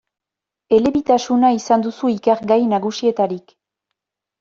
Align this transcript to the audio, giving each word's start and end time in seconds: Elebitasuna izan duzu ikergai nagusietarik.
Elebitasuna 0.77 1.53
izan 1.59 1.85
duzu 1.89 2.13
ikergai 2.17 2.61
nagusietarik. 2.77 3.61